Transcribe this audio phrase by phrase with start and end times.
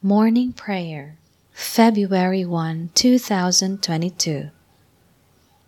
[0.00, 1.18] Morning Prayer,
[1.50, 4.50] February 1, 2022.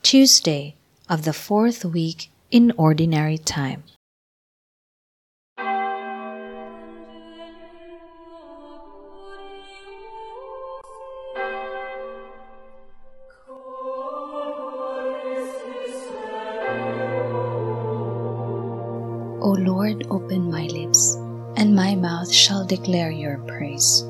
[0.05, 0.77] Tuesday
[1.09, 3.83] of the fourth week in Ordinary Time.
[19.43, 21.17] O Lord, open my lips,
[21.57, 24.05] and my mouth shall declare your praise.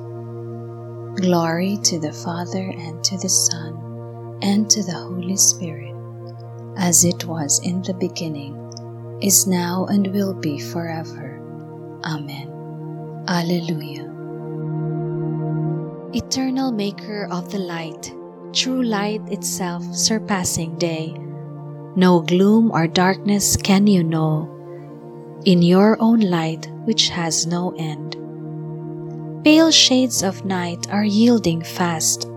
[1.16, 5.94] Glory to the Father, and to the Son, and to the Holy Spirit,
[6.76, 8.54] as it was in the beginning,
[9.20, 11.40] is now, and will be forever.
[12.04, 12.48] Amen.
[13.26, 14.06] Alleluia.
[16.14, 18.14] Eternal Maker of the light,
[18.52, 21.12] true light itself surpassing day,
[21.96, 24.48] no gloom or darkness can you know
[25.44, 28.16] in your own light which has no end.
[29.42, 32.28] Pale shades of night are yielding fast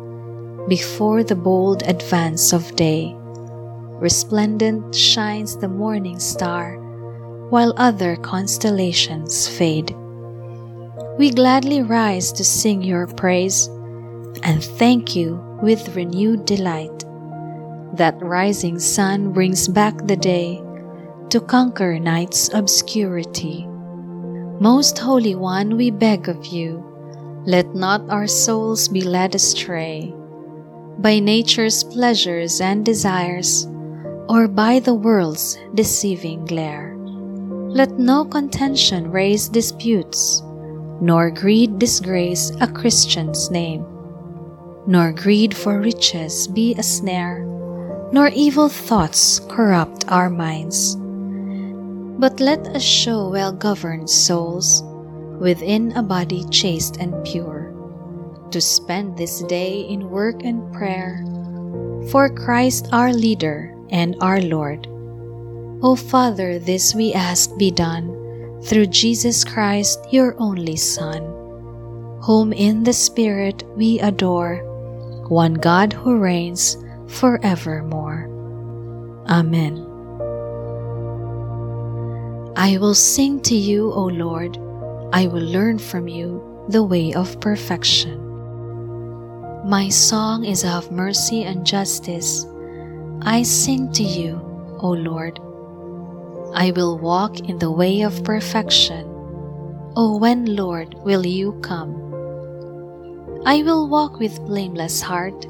[0.69, 3.13] before the bold advance of day.
[3.99, 6.77] Resplendent shines the morning star,
[7.49, 9.93] while other constellations fade.
[11.17, 13.67] We gladly rise to sing your praise
[14.43, 17.03] and thank you with renewed delight.
[17.97, 20.63] That rising sun brings back the day
[21.31, 23.67] to conquer night's obscurity.
[24.61, 26.92] Most Holy One, we beg of you,
[27.45, 30.13] let not our souls be led astray
[30.99, 33.65] by nature's pleasures and desires,
[34.29, 36.95] or by the world's deceiving glare.
[37.67, 40.41] Let no contention raise disputes,
[41.01, 43.83] nor greed disgrace a Christian's name,
[44.85, 47.43] nor greed for riches be a snare,
[48.11, 50.95] nor evil thoughts corrupt our minds
[52.23, 54.81] but let us show well governed souls
[55.39, 57.73] within a body chaste and pure,
[58.51, 61.23] to spend this day in work and prayer
[62.09, 64.87] for Christ our leader and our Lord.
[65.81, 68.11] O Father, this we ask be done
[68.63, 71.21] through Jesus Christ, your only Son,
[72.21, 74.63] whom in the Spirit we adore,
[75.27, 78.29] one God who reigns forevermore.
[79.27, 79.77] Amen.
[82.55, 84.57] I will sing to you, O Lord.
[85.13, 88.17] I will learn from you the way of perfection.
[89.63, 92.47] My song is of mercy and justice.
[93.21, 94.41] I sing to you,
[94.81, 95.39] O Lord.
[96.55, 99.05] I will walk in the way of perfection.
[99.95, 101.93] O when, Lord, will you come?
[103.45, 105.45] I will walk with blameless heart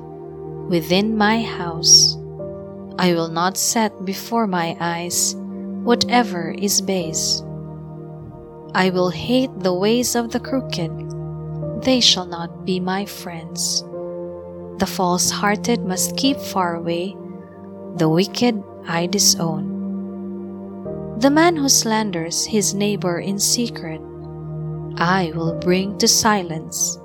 [0.68, 2.18] within my house.
[3.00, 5.36] I will not set before my eyes
[5.88, 7.42] whatever is base.
[8.76, 10.92] I will hate the ways of the crooked,
[11.84, 13.84] they shall not be my friends.
[14.80, 17.16] The false hearted must keep far away,
[17.98, 19.70] the wicked I disown.
[21.20, 24.02] The man who slanders his neighbor in secret,
[24.98, 26.98] I will bring to silence.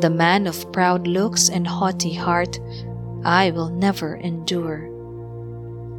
[0.00, 2.60] The man of proud looks and haughty heart,
[3.24, 4.90] I will never endure.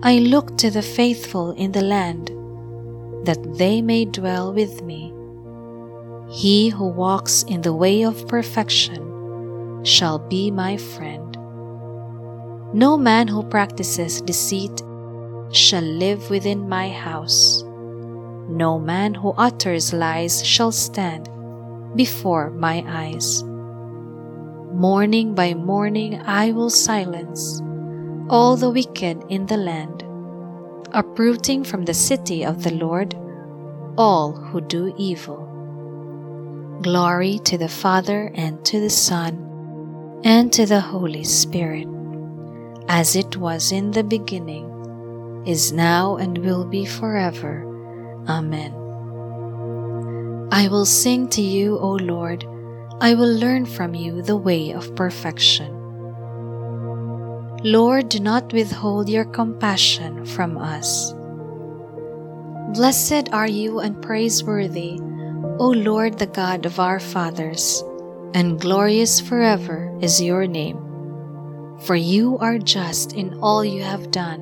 [0.04, 2.35] I look to the faithful in the land,
[3.26, 5.14] that they may dwell with me.
[6.30, 11.38] He who walks in the way of perfection shall be my friend.
[12.74, 14.82] No man who practices deceit
[15.52, 17.64] shall live within my house.
[18.50, 21.30] No man who utters lies shall stand
[21.96, 23.44] before my eyes.
[24.74, 27.62] Morning by morning I will silence
[28.30, 30.04] all the wicked in the land,
[30.92, 33.16] uprooting from the city of the Lord
[33.98, 35.52] all who do evil.
[36.82, 41.88] Glory to the Father and to the Son and to the Holy Spirit,
[42.88, 44.72] as it was in the beginning,
[45.46, 47.64] is now, and will be forever.
[48.28, 48.74] Amen.
[50.52, 52.46] I will sing to you, O Lord.
[53.00, 55.75] I will learn from you the way of perfection.
[57.66, 61.14] Lord, do not withhold your compassion from us.
[62.78, 65.00] Blessed are you and praiseworthy,
[65.58, 67.84] O Lord, the God of our fathers,
[68.36, 70.78] and glorious forever is your name.
[71.82, 74.42] For you are just in all you have done.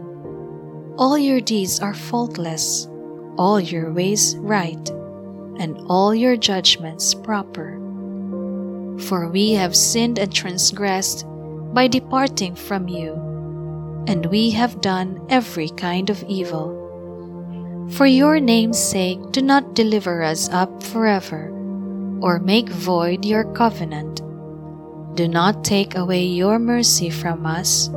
[0.98, 2.90] All your deeds are faultless,
[3.38, 4.90] all your ways right,
[5.60, 7.80] and all your judgments proper.
[9.08, 11.26] For we have sinned and transgressed
[11.74, 13.14] by departing from you,
[14.08, 16.80] and we have done every kind of evil.
[17.92, 21.50] For your name's sake, do not deliver us up forever,
[22.22, 24.22] or make void your covenant.
[25.16, 27.90] Do not take away your mercy from us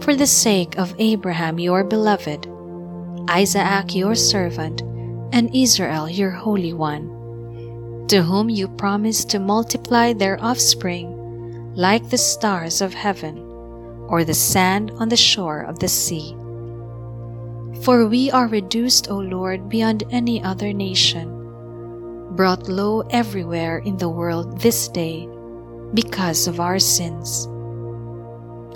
[0.00, 2.48] for the sake of Abraham your beloved,
[3.28, 4.80] Isaac your servant,
[5.32, 11.17] and Israel your holy one, to whom you promised to multiply their offspring
[11.78, 13.38] like the stars of heaven
[14.08, 16.34] or the sand on the shore of the sea.
[17.84, 21.30] For we are reduced, O Lord, beyond any other nation,
[22.34, 25.28] brought low everywhere in the world this day
[25.94, 27.46] because of our sins.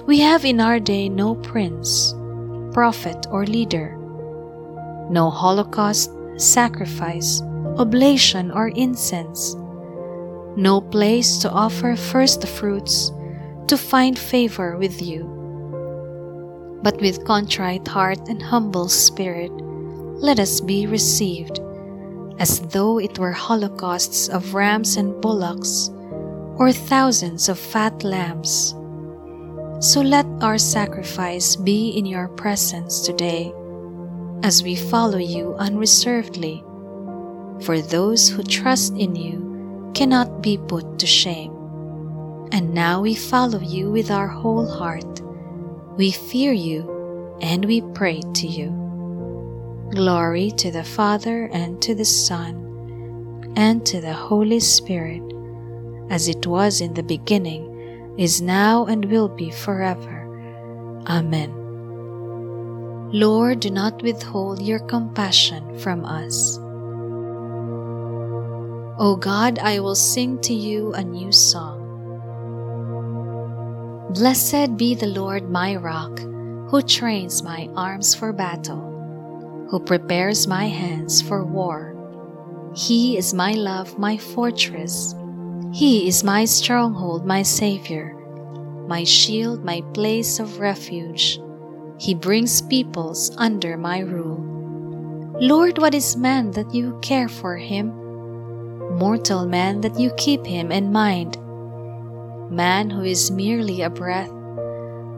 [0.07, 2.15] We have in our day no prince,
[2.73, 3.97] prophet, or leader,
[5.11, 7.43] no holocaust, sacrifice,
[7.79, 9.57] oblation, or incense,
[10.57, 13.11] no place to offer first fruits
[13.69, 15.25] to find favor with you.
[16.83, 19.53] But with contrite heart and humble spirit,
[20.21, 21.59] let us be received,
[22.39, 25.91] as though it were holocausts of rams and bullocks,
[26.57, 28.75] or thousands of fat lambs.
[29.81, 33.53] So let our sacrifice be in your presence today,
[34.43, 36.63] as we follow you unreservedly.
[37.63, 39.42] For those who trust in you
[39.95, 41.53] cannot be put to shame.
[42.53, 45.21] And now we follow you with our whole heart.
[45.97, 48.71] We fear you and we pray to you.
[49.95, 55.23] Glory to the Father and to the Son and to the Holy Spirit,
[56.11, 60.21] as it was in the beginning, is now, and will be forever.
[61.07, 61.53] Amen.
[63.13, 66.59] Lord, do not withhold your compassion from us.
[69.03, 71.83] O God, I will sing to you a new song.
[74.15, 76.21] Blessed be the Lord my rock,
[76.71, 81.97] who trains my arms for battle, who prepares my hands for war.
[82.77, 85.17] He is my love, my fortress.
[85.73, 88.15] He is my stronghold, my Savior,
[88.87, 91.41] my shield, my place of refuge.
[91.99, 94.47] He brings peoples under my rule.
[95.41, 98.02] Lord, what is man that you care for him?
[98.93, 101.39] Mortal man that you keep him in mind
[102.53, 104.31] man who is merely a breath,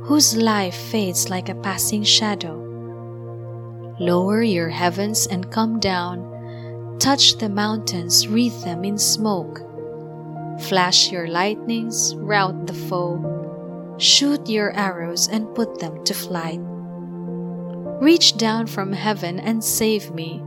[0.04, 2.60] whose life fades like a passing shadow.
[3.98, 9.60] Lower your heavens and come down, touch the mountains, wreathe them in smoke.
[10.62, 16.60] Flash your lightnings, rout the foe, shoot your arrows and put them to flight.
[18.00, 20.42] Reach down from heaven and save me.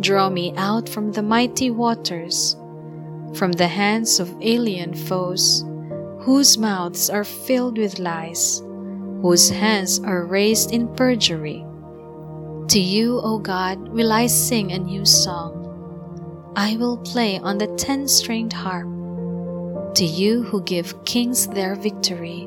[0.00, 2.54] Draw me out from the mighty waters,
[3.34, 5.64] from the hands of alien foes
[6.20, 8.60] whose mouths are filled with lies,
[9.22, 11.64] whose hands are raised in perjury.
[12.68, 15.62] To you, O God, will I sing a new song.
[16.56, 18.88] I will play on the ten stringed harp.
[19.94, 22.42] To you who give kings their victory,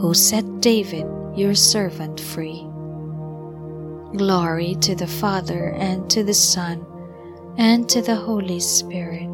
[0.00, 1.06] who set David,
[1.36, 2.67] your servant, free.
[4.16, 6.86] Glory to the Father, and to the Son,
[7.58, 9.28] and to the Holy Spirit,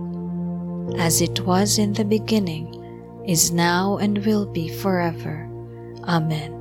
[0.99, 2.81] as it was in the beginning
[3.25, 5.49] is now and will be forever.
[6.05, 6.53] Amen.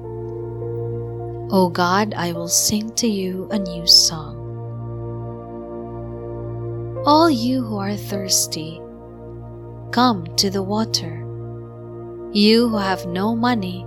[1.51, 4.37] O God, I will sing to you a new song.
[7.05, 8.79] All you who are thirsty,
[9.91, 11.19] come to the water.
[12.31, 13.85] You who have no money,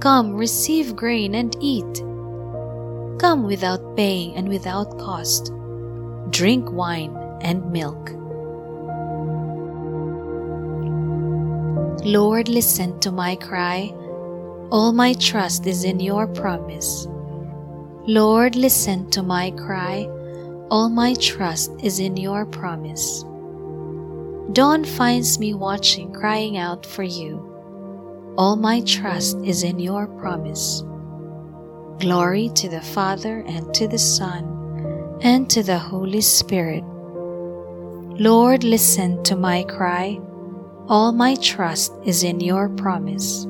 [0.00, 2.04] come receive grain and eat.
[3.22, 5.52] Come without paying and without cost.
[6.30, 8.10] Drink wine and milk.
[12.04, 13.94] Lord, listen to my cry.
[14.72, 17.06] All my trust is in your promise.
[18.08, 20.08] Lord, listen to my cry.
[20.68, 23.22] All my trust is in your promise.
[24.52, 27.38] Dawn finds me watching, crying out for you.
[28.36, 30.82] All my trust is in your promise.
[32.00, 36.84] Glory to the Father, and to the Son, and to the Holy Spirit.
[38.18, 40.20] Lord, listen to my cry.
[40.88, 43.46] All my trust is in your promise.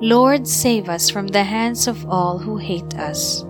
[0.00, 3.44] Lord, save us from the hands of all who hate us.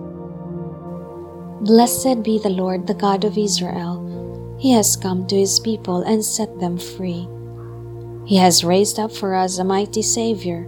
[1.61, 4.55] Blessed be the Lord, the God of Israel.
[4.59, 7.27] He has come to his people and set them free.
[8.25, 10.67] He has raised up for us a mighty Savior,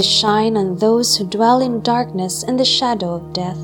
[0.00, 3.58] to shine on those who dwell in darkness and the shadow of death,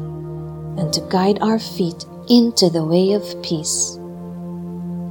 [0.76, 3.97] and to guide our feet into the way of peace.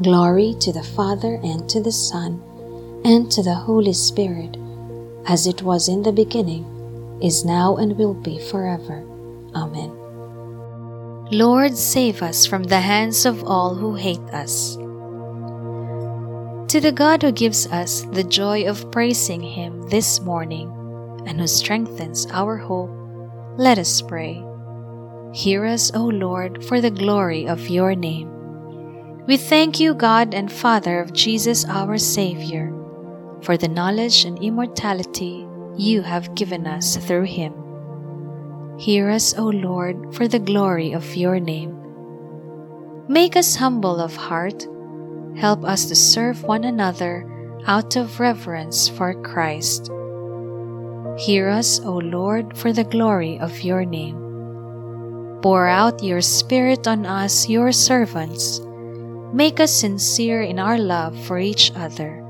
[0.04, 2.40] Glory to the Father and to the Son
[3.04, 4.56] and to the Holy Spirit,
[5.26, 6.64] as it was in the beginning,
[7.24, 9.02] is now, and will be forever.
[9.56, 9.90] Amen.
[11.32, 14.76] Lord, save us from the hands of all who hate us.
[16.70, 20.75] To the God who gives us the joy of praising Him this morning
[21.26, 22.92] and who strengthens our hope,
[23.58, 24.44] let us pray.
[25.34, 28.30] Hear us, O Lord, for the glory of your name.
[29.28, 32.72] We thank you, God and Father of Jesus our Savior,
[33.42, 37.54] for the knowledge and immortality you have given us through him.
[38.78, 41.76] Hear us, O Lord, for the glory of your name.
[43.08, 44.68] Make us humble of heart.
[45.38, 47.26] Help us to serve one another
[47.68, 49.90] out of reverence for Christ.
[51.18, 54.20] Hear us, O Lord, for the glory of your name.
[55.42, 58.60] Pour out your Spirit on us, your servants.
[59.32, 62.22] Make us sincere in our love for each other.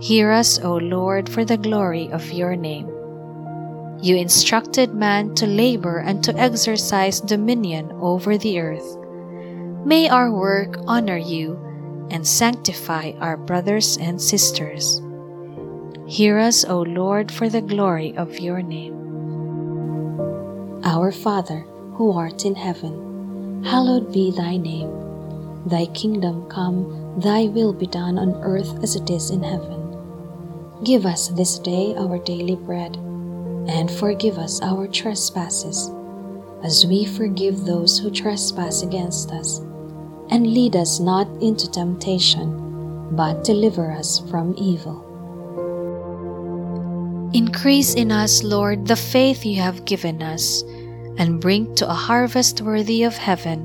[0.00, 2.86] Hear us, O Lord, for the glory of your name.
[4.00, 8.96] You instructed man to labor and to exercise dominion over the earth.
[9.84, 11.58] May our work honor you
[12.12, 15.02] and sanctify our brothers and sisters.
[16.08, 18.94] Hear us, O Lord, for the glory of your name.
[20.82, 24.90] Our Father, who art in heaven, hallowed be thy name.
[25.66, 29.84] Thy kingdom come, thy will be done on earth as it is in heaven.
[30.82, 32.96] Give us this day our daily bread
[33.68, 35.90] and forgive us our trespasses,
[36.62, 39.58] as we forgive those who trespass against us.
[40.30, 45.07] And lead us not into temptation, but deliver us from evil.
[47.32, 50.62] Increase in us, Lord, the faith you have given us,
[51.18, 53.64] and bring to a harvest worthy of heaven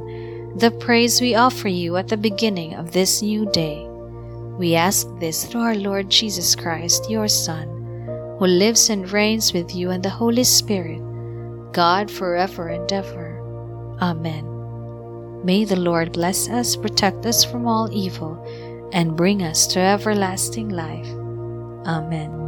[0.57, 3.87] the praise we offer you at the beginning of this new day.
[4.57, 7.73] We ask this through our Lord Jesus Christ, your Son
[8.39, 10.99] who lives and reigns with you and the Holy Spirit,
[11.71, 13.39] God forever and ever.
[14.01, 14.45] Amen.
[15.45, 18.35] May the Lord bless us, protect us from all evil,
[18.91, 21.07] and bring us to everlasting life.
[21.87, 22.42] Amen.